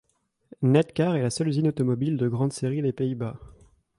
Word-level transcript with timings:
NedCar 0.63 1.15
est 1.15 1.21
la 1.21 1.29
seule 1.29 1.49
usine 1.49 1.67
automobile 1.67 2.17
de 2.17 2.27
grande 2.27 2.51
série 2.53 2.81
des 2.81 2.91
Pays-Bas. 2.91 3.37